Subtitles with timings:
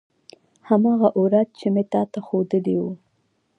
[0.69, 2.91] هماغه اوراد چې مې تا ته خودلي وو.